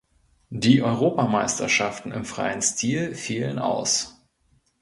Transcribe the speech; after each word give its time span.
Die 0.49 0.81
Europameisterschaften 0.81 2.11
im 2.11 2.25
freien 2.25 2.63
Stil 2.63 3.13
fielen 3.13 3.59
aus. 3.59 4.19